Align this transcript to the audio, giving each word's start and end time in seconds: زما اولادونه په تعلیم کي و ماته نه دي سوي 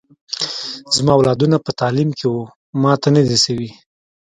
زما 0.95 1.11
اولادونه 1.17 1.57
په 1.65 1.71
تعلیم 1.81 2.09
کي 2.17 2.25
و 2.33 2.37
ماته 2.81 3.09
نه 3.15 3.21
دي 3.27 3.37
سوي 3.45 3.69